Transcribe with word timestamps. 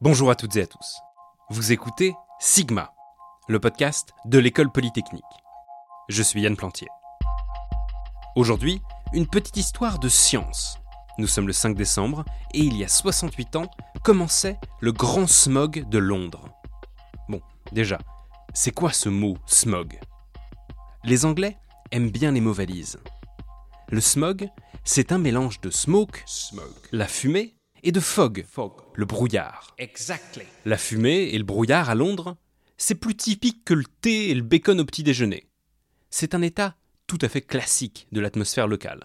Bonjour 0.00 0.30
à 0.30 0.36
toutes 0.36 0.54
et 0.54 0.62
à 0.62 0.66
tous. 0.68 1.00
Vous 1.50 1.72
écoutez 1.72 2.14
Sigma, 2.38 2.94
le 3.48 3.58
podcast 3.58 4.14
de 4.26 4.38
l'école 4.38 4.70
polytechnique. 4.70 5.24
Je 6.08 6.22
suis 6.22 6.40
Yann 6.40 6.54
Plantier. 6.54 6.86
Aujourd'hui, 8.36 8.80
une 9.12 9.26
petite 9.26 9.56
histoire 9.56 9.98
de 9.98 10.08
science. 10.08 10.78
Nous 11.18 11.26
sommes 11.26 11.48
le 11.48 11.52
5 11.52 11.74
décembre 11.76 12.24
et 12.54 12.60
il 12.60 12.76
y 12.76 12.84
a 12.84 12.88
68 12.88 13.56
ans 13.56 13.68
commençait 14.04 14.56
le 14.80 14.92
grand 14.92 15.26
smog 15.26 15.88
de 15.88 15.98
Londres. 15.98 16.48
Bon, 17.28 17.40
déjà, 17.72 17.98
c'est 18.54 18.70
quoi 18.70 18.92
ce 18.92 19.08
mot 19.08 19.36
smog? 19.46 19.98
Les 21.02 21.24
Anglais 21.24 21.58
aiment 21.90 22.12
bien 22.12 22.30
les 22.30 22.40
mots 22.40 22.52
valises. 22.52 23.00
Le 23.88 24.00
smog, 24.00 24.48
c'est 24.84 25.10
un 25.10 25.18
mélange 25.18 25.60
de 25.60 25.70
smoke, 25.70 26.24
la 26.92 27.08
fumée, 27.08 27.57
et 27.82 27.92
de 27.92 28.00
fog, 28.00 28.44
le 28.94 29.04
brouillard. 29.04 29.74
La 30.64 30.78
fumée 30.78 31.30
et 31.32 31.38
le 31.38 31.44
brouillard 31.44 31.90
à 31.90 31.94
Londres, 31.94 32.36
c'est 32.76 32.94
plus 32.94 33.16
typique 33.16 33.64
que 33.64 33.74
le 33.74 33.84
thé 34.00 34.30
et 34.30 34.34
le 34.34 34.42
bacon 34.42 34.80
au 34.80 34.84
petit 34.84 35.02
déjeuner. 35.02 35.48
C'est 36.10 36.34
un 36.34 36.42
état 36.42 36.76
tout 37.06 37.18
à 37.22 37.28
fait 37.28 37.42
classique 37.42 38.06
de 38.12 38.20
l'atmosphère 38.20 38.68
locale. 38.68 39.04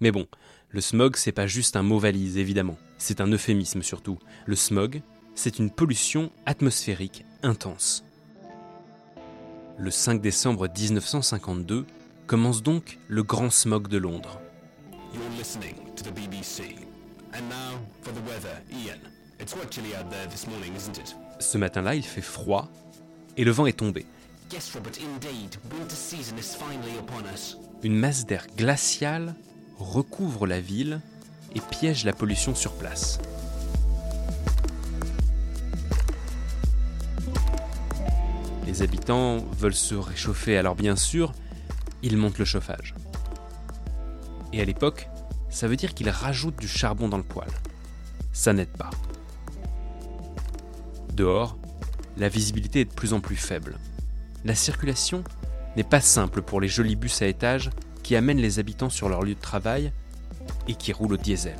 Mais 0.00 0.10
bon, 0.10 0.26
le 0.68 0.80
smog, 0.80 1.16
c'est 1.16 1.32
pas 1.32 1.46
juste 1.46 1.76
un 1.76 1.82
mot 1.82 1.98
valise, 1.98 2.36
évidemment. 2.36 2.78
C'est 2.98 3.20
un 3.20 3.30
euphémisme 3.30 3.82
surtout. 3.82 4.18
Le 4.46 4.56
smog, 4.56 5.02
c'est 5.34 5.58
une 5.58 5.70
pollution 5.70 6.32
atmosphérique 6.46 7.24
intense. 7.42 8.04
Le 9.78 9.90
5 9.90 10.20
décembre 10.20 10.68
1952 10.68 11.86
commence 12.26 12.62
donc 12.62 12.98
le 13.08 13.22
grand 13.22 13.50
smog 13.50 13.88
de 13.88 13.98
Londres. 13.98 14.40
Ce 21.38 21.58
matin-là, 21.58 21.94
il 21.94 22.02
fait 22.02 22.22
froid 22.22 22.68
et 23.36 23.44
le 23.44 23.50
vent 23.50 23.66
est 23.66 23.78
tombé. 23.78 24.06
Une 27.82 27.96
masse 27.96 28.26
d'air 28.26 28.46
glacial 28.56 29.34
recouvre 29.78 30.46
la 30.46 30.60
ville 30.60 31.00
et 31.54 31.60
piège 31.60 32.04
la 32.04 32.12
pollution 32.12 32.54
sur 32.54 32.72
place. 32.72 33.18
Les 38.66 38.82
habitants 38.82 39.38
veulent 39.58 39.74
se 39.74 39.94
réchauffer, 39.94 40.56
alors 40.56 40.74
bien 40.74 40.96
sûr, 40.96 41.32
ils 42.02 42.16
montent 42.16 42.38
le 42.38 42.44
chauffage. 42.44 42.94
Et 44.52 44.60
à 44.60 44.64
l'époque, 44.64 45.08
ça 45.56 45.68
veut 45.68 45.76
dire 45.76 45.94
qu'ils 45.94 46.10
rajoutent 46.10 46.60
du 46.60 46.68
charbon 46.68 47.08
dans 47.08 47.16
le 47.16 47.22
poêle. 47.22 47.48
Ça 48.34 48.52
n'aide 48.52 48.68
pas. 48.68 48.90
Dehors, 51.14 51.56
la 52.18 52.28
visibilité 52.28 52.82
est 52.82 52.84
de 52.84 52.92
plus 52.92 53.14
en 53.14 53.20
plus 53.20 53.36
faible. 53.36 53.78
La 54.44 54.54
circulation 54.54 55.24
n'est 55.74 55.82
pas 55.82 56.02
simple 56.02 56.42
pour 56.42 56.60
les 56.60 56.68
jolis 56.68 56.94
bus 56.94 57.22
à 57.22 57.26
étages 57.26 57.70
qui 58.02 58.16
amènent 58.16 58.36
les 58.36 58.58
habitants 58.58 58.90
sur 58.90 59.08
leur 59.08 59.22
lieu 59.22 59.34
de 59.34 59.40
travail 59.40 59.92
et 60.68 60.74
qui 60.74 60.92
roulent 60.92 61.14
au 61.14 61.16
diesel. 61.16 61.56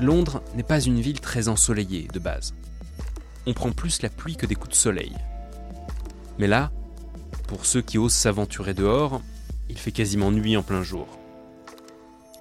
Londres 0.00 0.42
n'est 0.56 0.64
pas 0.64 0.80
une 0.80 1.00
ville 1.00 1.20
très 1.20 1.46
ensoleillée 1.46 2.08
de 2.12 2.18
base. 2.18 2.54
On 3.46 3.52
prend 3.52 3.70
plus 3.70 4.02
la 4.02 4.08
pluie 4.08 4.34
que 4.34 4.46
des 4.46 4.56
coups 4.56 4.70
de 4.70 4.74
soleil. 4.74 5.14
Mais 6.40 6.48
là, 6.48 6.72
pour 7.46 7.66
ceux 7.66 7.82
qui 7.82 7.98
osent 7.98 8.14
s'aventurer 8.14 8.74
dehors, 8.74 9.20
il 9.68 9.78
fait 9.78 9.92
quasiment 9.92 10.30
nuit 10.30 10.56
en 10.56 10.62
plein 10.62 10.82
jour. 10.82 11.06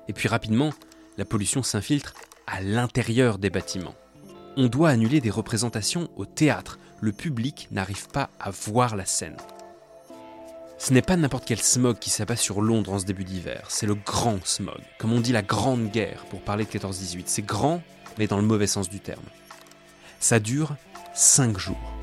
Et 0.07 0.13
puis 0.13 0.27
rapidement, 0.27 0.71
la 1.17 1.25
pollution 1.25 1.63
s'infiltre 1.63 2.13
à 2.47 2.61
l'intérieur 2.61 3.37
des 3.37 3.49
bâtiments. 3.49 3.95
On 4.57 4.67
doit 4.67 4.89
annuler 4.89 5.21
des 5.21 5.29
représentations 5.29 6.09
au 6.15 6.25
théâtre. 6.25 6.79
Le 7.01 7.11
public 7.11 7.67
n'arrive 7.71 8.07
pas 8.09 8.29
à 8.39 8.51
voir 8.51 8.95
la 8.95 9.05
scène. 9.05 9.37
Ce 10.77 10.93
n'est 10.93 11.01
pas 11.01 11.15
n'importe 11.15 11.45
quel 11.45 11.59
smog 11.59 11.97
qui 11.97 12.09
s'abat 12.09 12.35
sur 12.35 12.61
Londres 12.61 12.91
en 12.91 12.99
ce 12.99 13.05
début 13.05 13.23
d'hiver, 13.23 13.67
c'est 13.69 13.85
le 13.85 13.95
grand 13.95 14.45
smog, 14.45 14.81
comme 14.99 15.13
on 15.13 15.21
dit 15.21 15.31
la 15.31 15.41
grande 15.41 15.89
guerre 15.91 16.25
pour 16.29 16.41
parler 16.41 16.65
de 16.65 16.69
14-18. 16.69 17.23
C'est 17.25 17.45
grand, 17.45 17.81
mais 18.17 18.27
dans 18.27 18.37
le 18.37 18.43
mauvais 18.43 18.67
sens 18.67 18.89
du 18.89 18.99
terme. 18.99 19.23
Ça 20.19 20.39
dure 20.39 20.75
5 21.13 21.57
jours. 21.57 22.02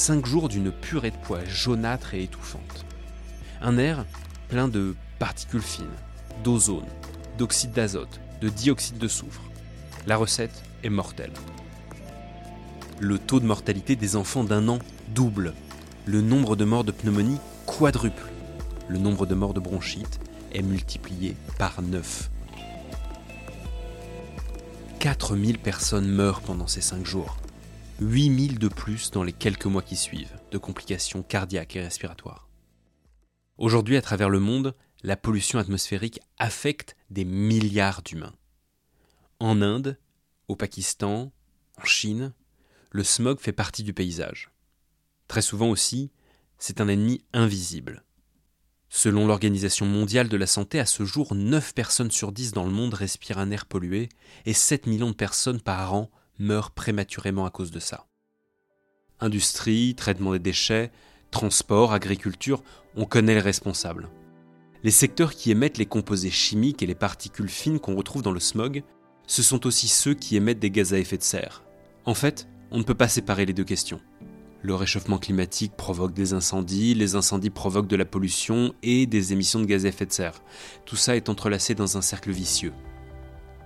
Cinq 0.00 0.24
jours 0.24 0.48
d'une 0.48 0.72
purée 0.72 1.10
de 1.10 1.16
poids 1.16 1.44
jaunâtre 1.44 2.14
et 2.14 2.22
étouffante. 2.22 2.86
Un 3.60 3.76
air 3.76 4.06
plein 4.48 4.66
de 4.66 4.96
particules 5.18 5.60
fines, 5.60 5.84
d'ozone, 6.42 6.86
d'oxyde 7.36 7.72
d'azote, 7.72 8.18
de 8.40 8.48
dioxyde 8.48 8.96
de 8.96 9.08
soufre. 9.08 9.42
La 10.06 10.16
recette 10.16 10.62
est 10.82 10.88
mortelle. 10.88 11.34
Le 12.98 13.18
taux 13.18 13.40
de 13.40 13.44
mortalité 13.44 13.94
des 13.94 14.16
enfants 14.16 14.42
d'un 14.42 14.68
an 14.68 14.78
double. 15.14 15.52
Le 16.06 16.22
nombre 16.22 16.56
de 16.56 16.64
morts 16.64 16.84
de 16.84 16.92
pneumonie 16.92 17.38
quadruple. 17.66 18.32
Le 18.88 18.96
nombre 18.96 19.26
de 19.26 19.34
morts 19.34 19.52
de 19.52 19.60
bronchite 19.60 20.18
est 20.54 20.62
multiplié 20.62 21.36
par 21.58 21.82
9. 21.82 22.30
4000 24.98 25.58
personnes 25.58 26.08
meurent 26.08 26.40
pendant 26.40 26.68
ces 26.68 26.80
5 26.80 27.04
jours. 27.04 27.36
8000 28.00 28.58
de 28.58 28.68
plus 28.68 29.10
dans 29.10 29.22
les 29.22 29.32
quelques 29.34 29.66
mois 29.66 29.82
qui 29.82 29.94
suivent, 29.94 30.40
de 30.50 30.56
complications 30.56 31.22
cardiaques 31.22 31.76
et 31.76 31.82
respiratoires. 31.82 32.48
Aujourd'hui, 33.58 33.98
à 33.98 34.02
travers 34.02 34.30
le 34.30 34.40
monde, 34.40 34.74
la 35.02 35.18
pollution 35.18 35.58
atmosphérique 35.58 36.18
affecte 36.38 36.96
des 37.10 37.26
milliards 37.26 38.00
d'humains. 38.00 38.34
En 39.38 39.60
Inde, 39.60 39.98
au 40.48 40.56
Pakistan, 40.56 41.30
en 41.76 41.84
Chine, 41.84 42.32
le 42.90 43.04
smog 43.04 43.38
fait 43.38 43.52
partie 43.52 43.82
du 43.82 43.92
paysage. 43.92 44.50
Très 45.28 45.42
souvent 45.42 45.68
aussi, 45.68 46.10
c'est 46.56 46.80
un 46.80 46.88
ennemi 46.88 47.22
invisible. 47.34 48.02
Selon 48.88 49.26
l'Organisation 49.26 49.84
mondiale 49.84 50.30
de 50.30 50.38
la 50.38 50.46
santé, 50.46 50.80
à 50.80 50.86
ce 50.86 51.04
jour, 51.04 51.34
9 51.34 51.74
personnes 51.74 52.10
sur 52.10 52.32
10 52.32 52.52
dans 52.52 52.64
le 52.64 52.72
monde 52.72 52.94
respirent 52.94 53.38
un 53.38 53.50
air 53.50 53.66
pollué 53.66 54.08
et 54.46 54.54
7 54.54 54.86
millions 54.86 55.10
de 55.10 55.14
personnes 55.14 55.60
par 55.60 55.92
an 55.92 56.10
meurent 56.40 56.72
prématurément 56.72 57.46
à 57.46 57.50
cause 57.50 57.70
de 57.70 57.78
ça. 57.78 58.06
Industrie, 59.20 59.94
traitement 59.94 60.32
des 60.32 60.38
déchets, 60.38 60.90
transport, 61.30 61.92
agriculture, 61.92 62.62
on 62.96 63.04
connaît 63.04 63.34
les 63.34 63.40
responsables. 63.40 64.08
Les 64.82 64.90
secteurs 64.90 65.34
qui 65.34 65.50
émettent 65.50 65.78
les 65.78 65.86
composés 65.86 66.30
chimiques 66.30 66.82
et 66.82 66.86
les 66.86 66.94
particules 66.94 67.50
fines 67.50 67.78
qu'on 67.78 67.96
retrouve 67.96 68.22
dans 68.22 68.32
le 68.32 68.40
smog, 68.40 68.82
ce 69.26 69.42
sont 69.42 69.66
aussi 69.66 69.86
ceux 69.86 70.14
qui 70.14 70.36
émettent 70.36 70.58
des 70.58 70.70
gaz 70.70 70.94
à 70.94 70.98
effet 70.98 71.18
de 71.18 71.22
serre. 71.22 71.62
En 72.06 72.14
fait, 72.14 72.48
on 72.70 72.78
ne 72.78 72.84
peut 72.84 72.94
pas 72.94 73.08
séparer 73.08 73.44
les 73.44 73.52
deux 73.52 73.64
questions. 73.64 74.00
Le 74.62 74.74
réchauffement 74.74 75.18
climatique 75.18 75.76
provoque 75.76 76.12
des 76.14 76.32
incendies, 76.32 76.94
les 76.94 77.14
incendies 77.14 77.50
provoquent 77.50 77.86
de 77.86 77.96
la 77.96 78.04
pollution 78.04 78.74
et 78.82 79.06
des 79.06 79.32
émissions 79.32 79.60
de 79.60 79.66
gaz 79.66 79.84
à 79.84 79.88
effet 79.88 80.06
de 80.06 80.12
serre. 80.12 80.42
Tout 80.84 80.96
ça 80.96 81.16
est 81.16 81.28
entrelacé 81.28 81.74
dans 81.74 81.96
un 81.96 82.02
cercle 82.02 82.30
vicieux. 82.30 82.72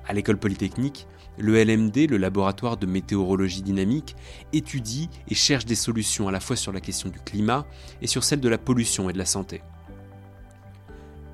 À 0.06 0.12
l'école 0.12 0.38
polytechnique, 0.38 1.06
le 1.38 1.62
LMD, 1.62 2.10
le 2.10 2.16
laboratoire 2.16 2.76
de 2.76 2.87
météorologie 2.87 3.62
dynamique, 3.62 4.16
étudie 4.53 5.09
et 5.28 5.34
cherche 5.34 5.65
des 5.65 5.75
solutions 5.75 6.28
à 6.28 6.32
la 6.32 6.41
fois 6.41 6.56
sur 6.56 6.72
la 6.72 6.81
question 6.81 7.09
du 7.09 7.19
climat 7.19 7.66
et 8.03 8.06
sur 8.06 8.22
celle 8.22 8.41
de 8.41 8.48
la 8.48 8.59
pollution 8.59 9.10
et 9.10 9.12
de 9.12 9.19
la 9.19 9.26
santé. 9.26 9.62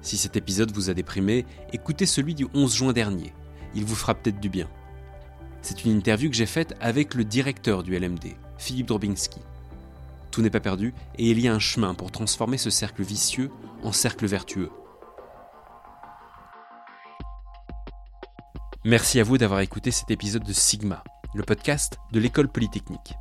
Si 0.02 0.16
cet 0.16 0.36
épisode 0.36 0.72
vous 0.72 0.88
a 0.88 0.94
déprimé, 0.94 1.44
écoutez 1.72 2.06
celui 2.06 2.34
du 2.34 2.46
11 2.54 2.74
juin 2.74 2.92
dernier. 2.92 3.34
Il 3.74 3.84
vous 3.84 3.94
fera 3.94 4.14
peut-être 4.14 4.40
du 4.40 4.48
bien. 4.48 4.68
C'est 5.62 5.84
une 5.84 5.92
interview 5.92 6.30
que 6.30 6.36
j'ai 6.36 6.46
faite 6.46 6.74
avec 6.80 7.14
le 7.14 7.24
directeur 7.24 7.82
du 7.82 7.98
LMD, 7.98 8.34
Philippe 8.56 8.86
Drobinski. 8.86 9.40
Tout 10.30 10.40
n'est 10.40 10.50
pas 10.50 10.60
perdu 10.60 10.94
et 11.18 11.30
il 11.30 11.40
y 11.40 11.48
a 11.48 11.54
un 11.54 11.58
chemin 11.58 11.94
pour 11.94 12.10
transformer 12.10 12.56
ce 12.56 12.70
cercle 12.70 13.02
vicieux 13.02 13.50
en 13.82 13.92
cercle 13.92 14.26
vertueux. 14.26 14.70
Merci 18.84 19.20
à 19.20 19.24
vous 19.24 19.36
d'avoir 19.36 19.60
écouté 19.60 19.90
cet 19.90 20.10
épisode 20.10 20.42
de 20.42 20.54
Sigma, 20.54 21.04
le 21.34 21.42
podcast 21.42 21.98
de 22.12 22.18
l'école 22.18 22.48
polytechnique. 22.48 23.12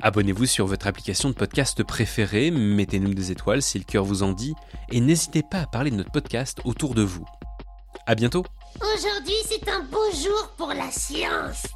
Abonnez-vous 0.00 0.46
sur 0.46 0.66
votre 0.66 0.86
application 0.86 1.28
de 1.28 1.34
podcast 1.34 1.82
préférée, 1.82 2.50
mettez-nous 2.50 3.12
des 3.12 3.30
étoiles 3.30 3.60
si 3.60 3.78
le 3.78 3.84
cœur 3.84 4.04
vous 4.04 4.22
en 4.22 4.32
dit, 4.32 4.54
et 4.90 5.02
n'hésitez 5.02 5.42
pas 5.42 5.60
à 5.60 5.66
parler 5.66 5.90
de 5.90 5.96
notre 5.96 6.10
podcast 6.10 6.62
autour 6.64 6.94
de 6.94 7.02
vous. 7.02 7.26
À 8.06 8.14
bientôt 8.14 8.46
Aujourd'hui, 8.80 9.36
c'est 9.46 9.68
un 9.68 9.82
beau 9.82 10.10
jour 10.12 10.54
pour 10.56 10.68
la 10.68 10.90
science 10.90 11.66